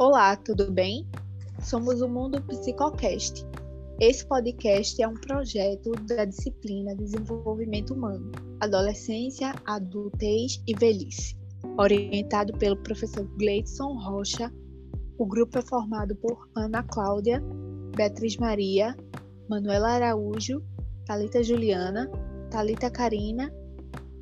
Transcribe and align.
Olá, 0.00 0.34
tudo 0.34 0.72
bem? 0.72 1.06
Somos 1.62 2.00
o 2.00 2.08
Mundo 2.08 2.40
Psicocast. 2.44 3.44
Esse 4.00 4.24
podcast 4.26 5.02
é 5.02 5.06
um 5.06 5.12
projeto 5.12 5.92
da 6.08 6.24
disciplina 6.24 6.96
Desenvolvimento 6.96 7.92
Humano, 7.92 8.32
Adolescência, 8.60 9.54
Adultez 9.66 10.62
e 10.66 10.74
Velhice, 10.74 11.36
orientado 11.76 12.56
pelo 12.56 12.78
professor 12.78 13.28
Gleidson 13.36 13.92
Rocha. 13.98 14.50
O 15.18 15.26
grupo 15.26 15.58
é 15.58 15.62
formado 15.62 16.16
por 16.16 16.48
Ana 16.56 16.82
Cláudia, 16.82 17.38
Beatriz 17.94 18.38
Maria, 18.38 18.96
Manuela 19.50 19.90
Araújo, 19.90 20.62
Talita 21.04 21.42
Juliana, 21.42 22.10
Talita 22.50 22.90
Karina 22.90 23.52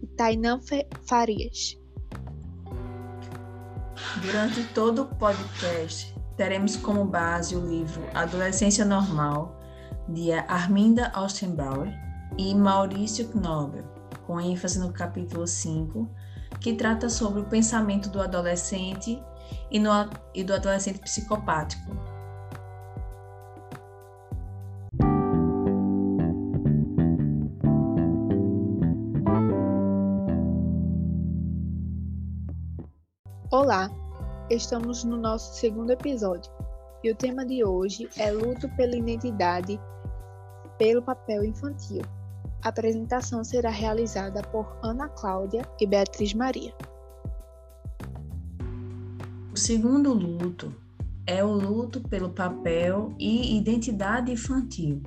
e 0.03 0.09
Tainã 0.09 0.59
Farias. 1.07 1.79
Durante 4.17 4.65
todo 4.75 5.03
o 5.03 5.07
podcast, 5.07 6.15
teremos 6.37 6.77
como 6.77 7.05
base 7.05 7.55
o 7.55 7.65
livro 7.65 8.03
Adolescência 8.15 8.85
Normal, 8.85 9.61
de 10.09 10.33
Arminda 10.33 11.13
Ostenbauer 11.15 11.95
e 12.37 12.55
Maurício 12.55 13.29
Knobel, 13.29 13.85
com 14.27 14.41
ênfase 14.41 14.81
no 14.81 14.93
capítulo 14.93 15.47
5, 15.47 16.09
que 16.59 16.73
trata 16.73 17.09
sobre 17.09 17.43
o 17.43 17.45
pensamento 17.45 18.09
do 18.09 18.21
adolescente 18.21 19.23
e, 19.71 19.79
no, 19.79 19.91
e 20.35 20.43
do 20.43 20.55
adolescente 20.55 20.99
psicopático, 20.99 21.97
Olá, 33.51 33.91
estamos 34.51 35.05
no 35.05 35.17
nosso 35.17 35.55
segundo 35.55 35.91
episódio 35.91 36.51
e 37.05 37.11
o 37.11 37.15
tema 37.15 37.45
de 37.45 37.63
hoje 37.63 38.09
é 38.17 38.31
luto 38.33 38.69
pela 38.77 38.97
identidade 38.97 39.79
pelo 40.79 41.03
papel 41.03 41.45
infantil. 41.45 42.03
A 42.63 42.71
apresentação 42.71 43.45
será 43.45 43.69
realizada 43.69 44.43
por 44.43 44.79
Ana 44.83 45.09
Cláudia 45.09 45.63
e 45.81 45.87
Beatriz 45.87 46.33
Maria. 46.33 46.73
O 49.53 49.57
segundo 49.57 50.15
luto 50.15 50.75
é 51.27 51.45
o 51.45 51.53
luto 51.53 52.01
pelo 52.01 52.31
papel 52.31 53.13
e 53.19 53.57
identidade 53.57 54.33
infantil, 54.33 55.03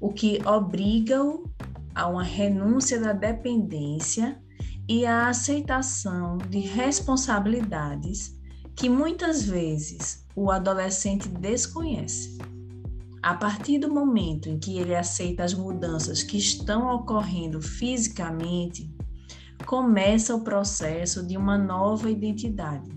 o 0.00 0.10
que 0.10 0.40
obriga-o 0.46 1.44
a 1.94 2.06
uma 2.06 2.22
renúncia 2.22 3.00
da 3.00 3.12
dependência 3.12 4.40
e 4.88 5.04
a 5.04 5.28
aceitação 5.28 6.38
de 6.38 6.60
responsabilidades 6.60 8.37
que 8.78 8.88
muitas 8.88 9.42
vezes 9.42 10.24
o 10.36 10.52
adolescente 10.52 11.28
desconhece. 11.28 12.38
A 13.20 13.34
partir 13.34 13.80
do 13.80 13.92
momento 13.92 14.48
em 14.48 14.56
que 14.56 14.78
ele 14.78 14.94
aceita 14.94 15.42
as 15.42 15.52
mudanças 15.52 16.22
que 16.22 16.38
estão 16.38 16.94
ocorrendo 16.94 17.60
fisicamente, 17.60 18.88
começa 19.66 20.32
o 20.32 20.44
processo 20.44 21.26
de 21.26 21.36
uma 21.36 21.58
nova 21.58 22.08
identidade. 22.08 22.88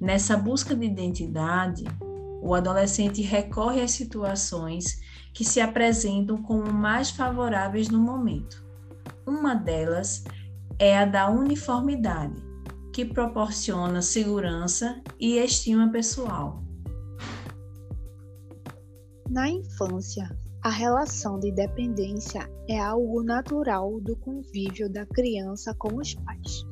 Nessa 0.00 0.38
busca 0.38 0.74
de 0.74 0.86
identidade, 0.86 1.84
o 2.40 2.54
adolescente 2.54 3.20
recorre 3.20 3.82
às 3.82 3.90
situações 3.90 5.02
que 5.34 5.44
se 5.44 5.60
apresentam 5.60 6.38
como 6.38 6.72
mais 6.72 7.10
favoráveis 7.10 7.90
no 7.90 7.98
momento. 7.98 8.64
Uma 9.26 9.54
delas 9.54 10.24
é 10.78 10.96
a 10.96 11.04
da 11.04 11.28
uniformidade, 11.28 12.42
que 12.94 13.04
proporciona 13.04 14.00
segurança 14.00 15.02
e 15.18 15.36
estima 15.38 15.90
pessoal. 15.90 16.62
Na 19.28 19.48
infância, 19.48 20.30
a 20.62 20.70
relação 20.70 21.40
de 21.40 21.50
dependência 21.50 22.48
é 22.68 22.78
algo 22.78 23.20
natural 23.24 24.00
do 24.00 24.14
convívio 24.18 24.88
da 24.88 25.04
criança 25.06 25.74
com 25.74 25.96
os 25.96 26.14
pais. 26.14 26.64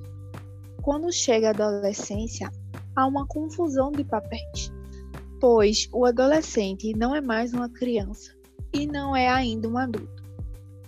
Quando 0.81 1.13
chega 1.13 1.49
a 1.49 1.51
adolescência, 1.51 2.49
há 2.95 3.05
uma 3.05 3.27
confusão 3.27 3.91
de 3.91 4.05
papéis, 4.05 4.73
pois 5.41 5.89
o 5.93 6.07
adolescente 6.07 6.97
não 6.97 7.17
é 7.17 7.21
mais 7.21 7.53
uma 7.53 7.69
criança 7.69 8.33
e 8.73 8.87
não 8.87 9.17
é 9.17 9.29
ainda 9.29 9.69
um 9.69 9.77
adulto 9.77 10.22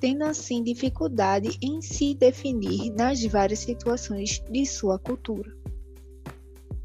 tendo 0.04 0.25
assim 0.25 0.62
dificuldade 0.62 1.56
em 1.62 1.81
se 1.81 2.15
definir 2.15 2.92
nas 2.92 3.25
várias 3.25 3.60
situações 3.60 4.44
de 4.50 4.66
sua 4.66 4.98
cultura. 4.98 5.50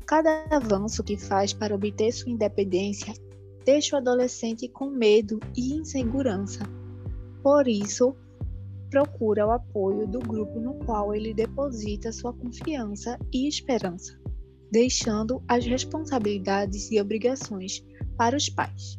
Cada 0.07 0.45
avanço 0.49 1.03
que 1.03 1.17
faz 1.17 1.51
para 1.51 1.75
obter 1.75 2.13
sua 2.13 2.31
independência 2.31 3.13
deixa 3.65 3.97
o 3.97 3.99
adolescente 3.99 4.69
com 4.69 4.89
medo 4.89 5.37
e 5.53 5.73
insegurança. 5.73 6.63
Por 7.43 7.67
isso, 7.67 8.15
procura 8.89 9.47
o 9.47 9.51
apoio 9.51 10.07
do 10.07 10.19
grupo 10.19 10.57
no 10.57 10.75
qual 10.75 11.13
ele 11.13 11.33
deposita 11.33 12.13
sua 12.13 12.31
confiança 12.31 13.19
e 13.33 13.49
esperança, 13.49 14.17
deixando 14.71 15.43
as 15.45 15.65
responsabilidades 15.65 16.89
e 16.89 17.01
obrigações 17.01 17.83
para 18.15 18.37
os 18.37 18.47
pais. 18.47 18.98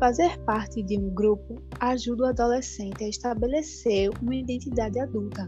Fazer 0.00 0.38
parte 0.44 0.82
de 0.82 0.98
um 0.98 1.10
grupo 1.10 1.56
ajuda 1.78 2.22
o 2.22 2.26
adolescente 2.28 3.04
a 3.04 3.08
estabelecer 3.08 4.08
uma 4.22 4.34
identidade 4.34 4.98
adulta, 4.98 5.46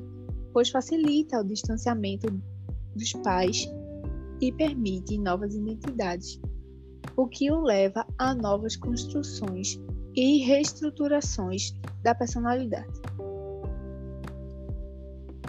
pois 0.52 0.68
facilita 0.68 1.40
o 1.40 1.44
distanciamento 1.44 2.26
dos 2.94 3.14
pais 3.24 3.66
e 4.42 4.52
permite 4.52 5.16
novas 5.16 5.54
identidades, 5.54 6.38
o 7.16 7.26
que 7.26 7.50
o 7.50 7.62
leva 7.62 8.06
a 8.18 8.34
novas 8.34 8.76
construções 8.76 9.80
e 10.14 10.44
reestruturações 10.44 11.72
da 12.02 12.14
personalidade. 12.14 13.00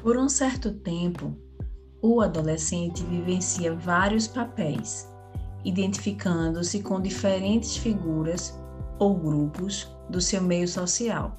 Por 0.01 0.15
um 0.15 0.29
certo 0.29 0.73
tempo, 0.75 1.35
o 2.01 2.21
adolescente 2.21 3.03
vivencia 3.03 3.75
vários 3.75 4.29
papéis, 4.29 5.09
identificando-se 5.65 6.81
com 6.81 7.01
diferentes 7.01 7.75
figuras 7.75 8.62
ou 8.99 9.15
grupos 9.15 9.95
do 10.09 10.21
seu 10.21 10.41
meio 10.41 10.67
social 10.67 11.37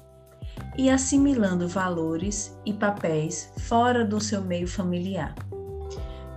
e 0.77 0.89
assimilando 0.89 1.67
valores 1.67 2.57
e 2.65 2.73
papéis 2.73 3.51
fora 3.59 4.05
do 4.05 4.19
seu 4.19 4.41
meio 4.41 4.67
familiar. 4.67 5.33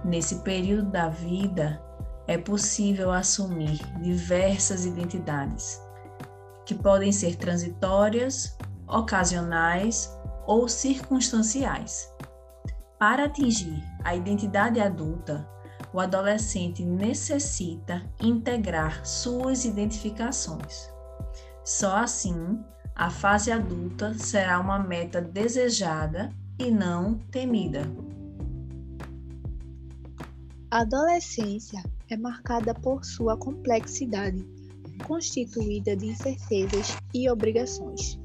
Nesse 0.04 0.36
período 0.36 0.90
da 0.90 1.08
vida, 1.08 1.82
é 2.26 2.36
possível 2.36 3.10
assumir 3.10 3.80
diversas 4.00 4.84
identidades, 4.84 5.80
que 6.66 6.74
podem 6.74 7.10
ser 7.10 7.36
transitórias, 7.36 8.56
ocasionais 8.86 10.14
ou 10.46 10.68
circunstanciais. 10.68 12.12
Para 12.98 13.24
atingir 13.24 13.82
a 14.04 14.14
identidade 14.14 14.80
adulta, 14.80 15.48
o 15.92 16.00
adolescente 16.00 16.84
necessita 16.84 18.02
integrar 18.20 19.04
suas 19.06 19.64
identificações. 19.64 20.97
Só 21.68 21.96
assim, 21.96 22.64
a 22.96 23.10
fase 23.10 23.52
adulta 23.52 24.14
será 24.14 24.58
uma 24.58 24.78
meta 24.78 25.20
desejada 25.20 26.32
e 26.58 26.70
não 26.70 27.18
temida. 27.30 27.82
A 30.70 30.80
adolescência 30.80 31.82
é 32.08 32.16
marcada 32.16 32.72
por 32.72 33.04
sua 33.04 33.36
complexidade, 33.36 34.42
constituída 35.06 35.94
de 35.94 36.06
incertezas 36.06 36.96
e 37.12 37.28
obrigações. 37.28 38.18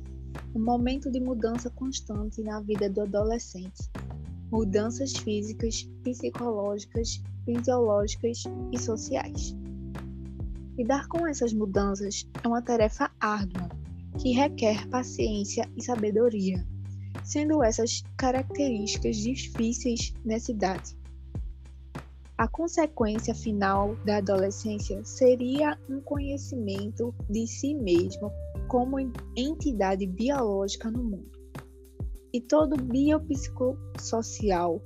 Um 0.56 0.64
momento 0.64 1.12
de 1.12 1.20
mudança 1.20 1.70
constante 1.70 2.42
na 2.42 2.62
vida 2.62 2.90
do 2.90 3.02
adolescente. 3.02 3.92
Mudanças 4.50 5.18
físicas, 5.18 5.84
psicológicas, 6.02 7.22
fisiológicas 7.44 8.44
e 8.72 8.80
sociais. 8.80 9.54
Lidar 10.78 11.08
com 11.08 11.28
essas 11.28 11.54
mudanças 11.54 12.28
é 12.44 12.48
uma 12.48 12.62
tarefa 12.62 13.12
árdua 13.20 13.70
que 14.20 14.32
requer 14.32 14.88
paciência 14.90 15.70
e 15.78 15.84
sabedoria, 15.84 16.66
sendo 17.24 17.64
essas 17.64 18.04
características 18.18 19.18
difíceis 19.18 20.14
nessa 20.26 20.52
idade. 20.52 20.98
A 22.36 22.48
consequência 22.48 23.36
final 23.36 23.96
da 24.04 24.18
adolescência 24.18 25.06
seria 25.06 25.78
um 25.88 26.02
conhecimento 26.02 27.14
de 27.30 27.46
si 27.46 27.76
mesmo 27.76 28.32
como 28.68 28.98
entidade 29.38 30.08
biológica 30.08 30.90
no 30.90 31.04
mundo 31.04 31.32
e 32.34 32.42
todo 32.42 32.76
biopsicossocial 32.76 34.82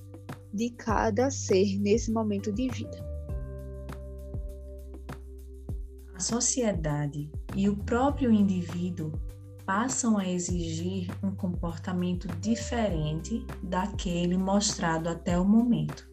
de 0.53 0.69
cada 0.71 1.31
ser 1.31 1.79
nesse 1.79 2.11
momento 2.11 2.51
de 2.51 2.67
vida. 2.67 3.06
A 6.17 6.19
sociedade 6.19 7.29
e 7.55 7.69
o 7.69 7.77
próprio 7.77 8.31
indivíduo 8.31 9.11
passam 9.67 10.17
a 10.17 10.27
exigir 10.27 11.11
um 11.21 11.29
comportamento 11.29 12.27
diferente 12.39 13.45
daquele 13.61 14.35
mostrado 14.35 15.09
até 15.09 15.37
o 15.37 15.45
momento, 15.45 16.09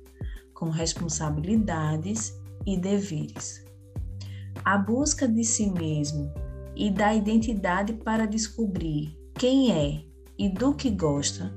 com 0.53 0.69
responsabilidades 0.69 2.39
e 2.67 2.77
deveres. 2.77 3.65
A 4.63 4.77
busca 4.77 5.27
de 5.27 5.43
si 5.43 5.71
mesmo 5.71 6.31
e 6.77 6.91
da 6.91 7.15
identidade 7.15 7.95
para 7.95 8.27
descobrir 8.27 9.19
quem 9.33 9.73
é 9.73 10.05
e 10.39 10.51
do 10.51 10.75
que 10.75 10.91
gosta, 10.91 11.51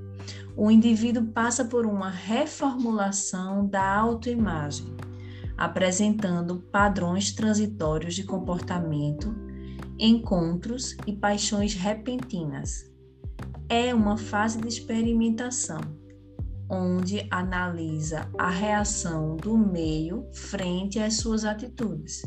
o 0.56 0.72
indivíduo 0.72 1.26
passa 1.34 1.66
por 1.66 1.86
uma 1.86 2.10
reformulação 2.10 3.68
da 3.68 3.94
autoimagem, 3.98 4.96
apresentando 5.58 6.60
padrões 6.72 7.32
transitórios 7.32 8.14
de 8.14 8.24
comportamento, 8.24 9.36
encontros 10.00 10.96
e 11.08 11.14
paixões 11.14 11.74
repentinas. 11.74 12.92
É 13.68 13.94
uma 13.94 14.18
fase 14.18 14.62
de 14.62 14.68
experimentação, 14.68 15.82
onde 16.70 17.28
analisa 17.32 18.30
a 18.38 18.50
reação 18.50 19.36
do 19.36 19.58
meio 19.58 20.28
frente 20.34 21.00
às 21.00 21.16
suas 21.16 21.44
atitudes. 21.44 22.22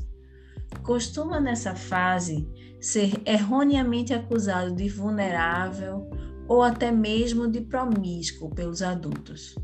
Costuma 0.82 1.41
nessa 1.41 1.75
fase 1.75 2.49
ser 2.81 3.21
erroneamente 3.27 4.12
acusado 4.12 4.75
de 4.75 4.88
vulnerável 4.88 6.09
ou 6.49 6.62
até 6.62 6.91
mesmo 6.91 7.49
de 7.49 7.61
promíscuo 7.61 8.50
pelos 8.50 8.82
adultos. 8.82 9.55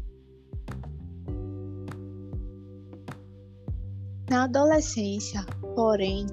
Na 4.31 4.44
adolescência, 4.44 5.44
porém, 5.75 6.26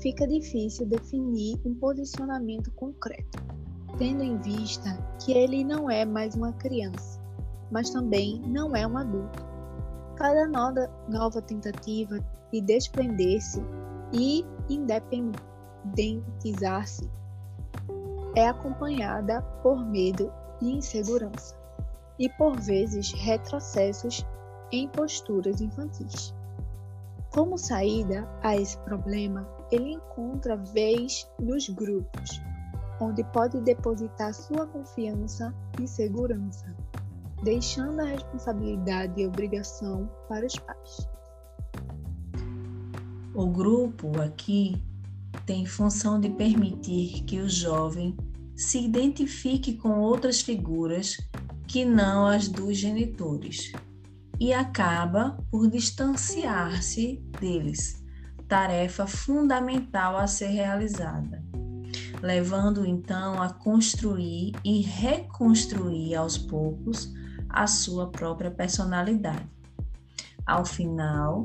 fica 0.00 0.26
difícil 0.26 0.86
definir 0.86 1.58
um 1.64 1.74
posicionamento 1.74 2.70
concreto, 2.72 3.42
tendo 3.98 4.22
em 4.22 4.36
vista 4.38 4.90
que 5.18 5.32
ele 5.32 5.64
não 5.64 5.90
é 5.90 6.04
mais 6.04 6.34
uma 6.34 6.52
criança, 6.52 7.20
mas 7.70 7.90
também 7.90 8.40
não 8.46 8.76
é 8.76 8.86
um 8.86 8.96
adulto. 8.96 9.44
Cada 10.16 10.46
nova 10.46 11.42
tentativa 11.42 12.18
de 12.52 12.60
desprender-se 12.60 13.62
e 14.12 14.44
independência 14.68 15.52
identizar-se 15.84 17.10
é 18.36 18.48
acompanhada 18.48 19.42
por 19.62 19.84
medo 19.84 20.32
e 20.60 20.70
insegurança, 20.70 21.56
e 22.18 22.28
por 22.30 22.58
vezes 22.60 23.12
retrocessos 23.12 24.24
em 24.70 24.88
posturas 24.88 25.60
infantis. 25.60 26.34
Como 27.32 27.56
saída 27.56 28.28
a 28.42 28.54
esse 28.58 28.76
problema, 28.80 29.48
ele 29.70 29.94
encontra 29.94 30.54
vez 30.54 31.26
nos 31.40 31.66
grupos, 31.66 32.42
onde 33.00 33.24
pode 33.32 33.58
depositar 33.62 34.34
sua 34.34 34.66
confiança 34.66 35.54
e 35.80 35.88
segurança, 35.88 36.76
deixando 37.42 38.00
a 38.00 38.04
responsabilidade 38.04 39.18
e 39.18 39.26
obrigação 39.26 40.10
para 40.28 40.44
os 40.44 40.58
pais. 40.58 41.08
O 43.34 43.46
grupo 43.46 44.20
aqui 44.20 44.82
tem 45.46 45.64
função 45.64 46.20
de 46.20 46.28
permitir 46.28 47.24
que 47.24 47.40
o 47.40 47.48
jovem 47.48 48.14
se 48.54 48.84
identifique 48.84 49.78
com 49.78 50.00
outras 50.00 50.42
figuras 50.42 51.16
que 51.66 51.82
não 51.82 52.26
as 52.26 52.46
dos 52.46 52.76
genitores 52.76 53.72
e 54.42 54.52
acaba 54.52 55.38
por 55.52 55.70
distanciar-se 55.70 57.24
deles, 57.40 58.04
tarefa 58.48 59.06
fundamental 59.06 60.16
a 60.16 60.26
ser 60.26 60.48
realizada, 60.48 61.40
levando 62.20 62.84
então 62.84 63.40
a 63.40 63.50
construir 63.50 64.52
e 64.64 64.80
reconstruir 64.80 66.16
aos 66.16 66.36
poucos 66.36 67.14
a 67.48 67.68
sua 67.68 68.10
própria 68.10 68.50
personalidade. 68.50 69.48
Ao 70.44 70.64
final, 70.64 71.44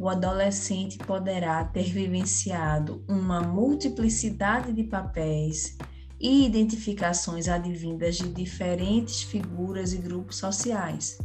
o 0.00 0.08
adolescente 0.08 0.96
poderá 0.96 1.62
ter 1.64 1.92
vivenciado 1.92 3.04
uma 3.06 3.42
multiplicidade 3.42 4.72
de 4.72 4.84
papéis 4.84 5.76
e 6.18 6.46
identificações 6.46 7.46
advindas 7.46 8.16
de 8.16 8.32
diferentes 8.32 9.22
figuras 9.22 9.92
e 9.92 9.98
grupos 9.98 10.38
sociais, 10.38 11.18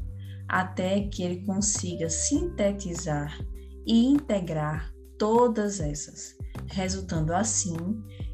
até 0.47 1.01
que 1.07 1.23
ele 1.23 1.45
consiga 1.45 2.09
sintetizar 2.09 3.37
e 3.85 4.05
integrar 4.05 4.93
todas 5.17 5.79
essas, 5.79 6.35
resultando 6.67 7.33
assim 7.33 7.77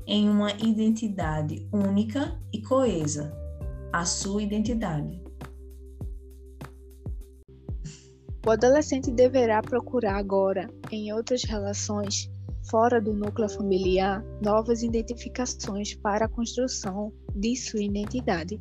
em 0.08 0.30
uma 0.30 0.52
identidade 0.54 1.68
única 1.72 2.40
e 2.52 2.62
coesa, 2.62 3.32
a 3.94 4.06
sua 4.06 4.42
identidade. 4.42 5.22
O 8.46 8.52
adolescente 8.52 9.12
deverá 9.12 9.62
procurar 9.62 10.18
agora, 10.18 10.70
em 10.92 11.14
outras 11.14 11.44
relações, 11.44 12.32
fora 12.70 13.02
do 13.02 13.14
núcleo 13.14 13.50
familiar, 13.50 14.24
novas 14.42 14.82
identificações 14.82 15.94
para 15.96 16.26
a 16.26 16.30
construção 16.30 17.12
de 17.36 17.56
sua 17.56 17.82
identidade. 17.82 18.60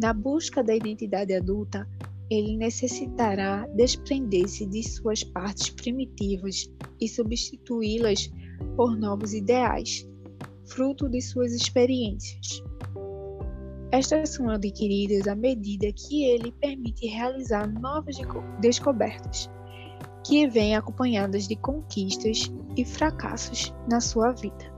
Na 0.00 0.12
busca 0.12 0.62
da 0.62 0.74
identidade 0.74 1.32
adulta, 1.32 1.88
ele 2.30 2.56
necessitará 2.56 3.66
desprender-se 3.74 4.66
de 4.66 4.82
suas 4.82 5.22
partes 5.22 5.70
primitivas 5.70 6.70
e 7.00 7.08
substituí-las 7.08 8.30
por 8.76 8.96
novos 8.96 9.32
ideais, 9.32 10.08
fruto 10.64 11.08
de 11.08 11.20
suas 11.20 11.52
experiências. 11.52 12.62
Estas 13.92 14.30
são 14.30 14.50
adquiridas 14.50 15.28
à 15.28 15.34
medida 15.34 15.92
que 15.92 16.24
ele 16.24 16.52
permite 16.52 17.06
realizar 17.06 17.66
novas 17.80 18.16
descobertas, 18.60 19.48
que 20.26 20.48
vêm 20.48 20.74
acompanhadas 20.74 21.46
de 21.46 21.54
conquistas 21.54 22.52
e 22.76 22.84
fracassos 22.84 23.72
na 23.88 24.00
sua 24.00 24.32
vida. 24.32 24.75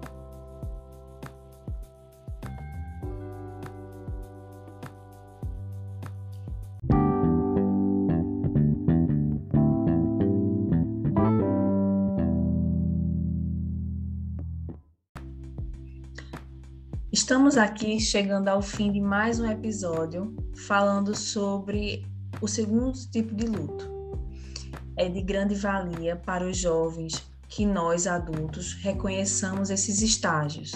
Estamos 17.21 17.57
aqui 17.57 17.99
chegando 17.99 18.47
ao 18.47 18.63
fim 18.63 18.93
de 18.93 19.01
mais 19.01 19.41
um 19.41 19.51
episódio 19.51 20.37
falando 20.69 21.17
sobre 21.17 22.07
o 22.41 22.47
segundo 22.47 22.97
tipo 23.11 23.35
de 23.35 23.45
luto. 23.45 23.91
É 24.97 25.09
de 25.09 25.21
grande 25.21 25.57
valia 25.57 26.15
para 26.15 26.47
os 26.47 26.57
jovens 26.57 27.21
que 27.49 27.67
nós 27.67 28.07
adultos 28.07 28.73
reconheçamos 28.75 29.69
esses 29.69 30.01
estágios, 30.01 30.73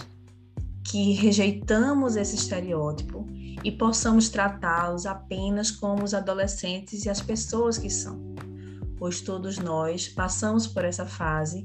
que 0.85 1.13
rejeitamos 1.13 2.17
esse 2.17 2.35
estereótipo 2.35 3.25
e 3.63 3.71
possamos 3.71 4.29
tratá-los 4.29 5.07
apenas 5.07 5.71
como 5.71 6.03
os 6.03 6.13
adolescentes 6.13 7.05
e 7.05 7.09
as 7.09 7.23
pessoas 7.23 7.79
que 7.79 7.89
são, 7.89 8.21
pois 8.99 9.21
todos 9.21 9.59
nós 9.59 10.09
passamos 10.09 10.67
por 10.67 10.85
essa 10.85 11.07
fase 11.07 11.65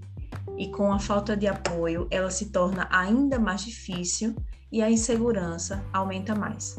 e 0.55 0.69
com 0.69 0.93
a 0.93 0.99
falta 0.99 1.35
de 1.35 1.47
apoio 1.47 2.07
ela 2.11 2.29
se 2.29 2.51
torna 2.51 2.87
ainda 2.91 3.39
mais 3.39 3.61
difícil 3.61 4.35
e 4.71 4.81
a 4.81 4.89
insegurança 4.89 5.83
aumenta 5.93 6.35
mais. 6.35 6.77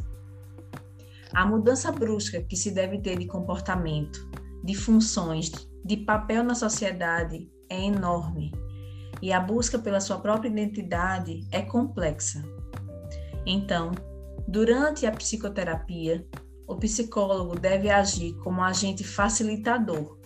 A 1.33 1.45
mudança 1.45 1.93
brusca 1.93 2.43
que 2.43 2.57
se 2.57 2.71
deve 2.71 2.99
ter 2.99 3.19
de 3.19 3.27
comportamento, 3.27 4.29
de 4.65 4.75
funções, 4.75 5.51
de 5.85 5.99
papel 5.99 6.43
na 6.43 6.55
sociedade 6.55 7.51
é 7.69 7.85
enorme 7.85 8.53
e 9.21 9.33
a 9.33 9.41
busca 9.41 9.79
pela 9.79 10.01
sua 10.01 10.19
própria 10.19 10.49
identidade 10.49 11.47
é 11.51 11.63
complexa. 11.63 12.43
Então, 13.47 13.93
durante 14.47 15.07
a 15.07 15.13
psicoterapia, 15.13 16.27
o 16.67 16.77
psicólogo 16.77 17.59
deve 17.59 17.91
agir 17.91 18.35
como 18.39 18.63
agente 18.63 19.03
facilitador 19.03 20.19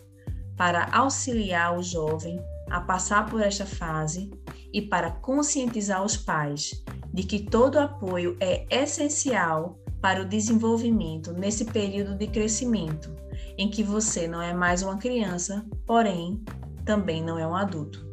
para 0.57 0.89
auxiliar 0.93 1.79
o 1.79 1.83
jovem 1.83 2.39
a 2.71 2.81
passar 2.81 3.29
por 3.29 3.41
esta 3.41 3.65
fase 3.65 4.31
e 4.73 4.83
para 4.83 5.11
conscientizar 5.11 6.05
os 6.05 6.17
pais 6.17 6.83
de 7.13 7.23
que 7.25 7.41
todo 7.41 7.79
apoio 7.79 8.37
é 8.41 8.67
essencial 8.71 9.79
para 10.01 10.23
o 10.23 10.29
desenvolvimento 10.29 11.33
nesse 11.33 11.65
período 11.65 12.17
de 12.17 12.27
crescimento, 12.27 13.15
em 13.57 13.71
que 13.71 13.83
você 13.83 14.27
não 14.27 14.41
é 14.41 14.53
mais 14.53 14.83
uma 14.83 14.99
criança, 14.99 15.65
porém 15.87 16.43
também 16.85 17.23
não 17.23 17.39
é 17.39 17.47
um 17.47 17.55
adulto. 17.55 18.13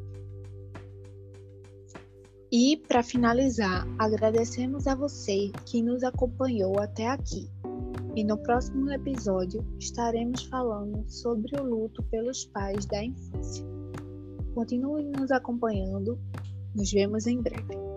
E, 2.51 2.77
para 2.87 3.03
finalizar, 3.03 3.87
agradecemos 3.99 4.87
a 4.87 4.95
você 4.95 5.51
que 5.67 5.83
nos 5.83 6.03
acompanhou 6.03 6.79
até 6.79 7.07
aqui. 7.07 7.47
E 8.15 8.23
no 8.23 8.37
próximo 8.39 8.91
episódio 8.91 9.63
estaremos 9.79 10.43
falando 10.45 11.05
sobre 11.07 11.59
o 11.59 11.63
luto 11.63 12.01
pelos 12.03 12.45
pais 12.45 12.87
da 12.87 13.03
infância. 13.03 13.63
Continue 14.55 15.05
nos 15.05 15.31
acompanhando. 15.31 16.19
Nos 16.75 16.91
vemos 16.91 17.27
em 17.27 17.39
breve. 17.39 17.88